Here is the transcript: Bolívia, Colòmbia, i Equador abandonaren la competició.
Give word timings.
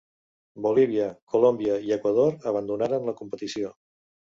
Bolívia, 0.65 1.11
Colòmbia, 1.35 1.77
i 1.91 1.95
Equador 1.99 2.35
abandonaren 2.55 3.11
la 3.11 3.19
competició. 3.23 3.77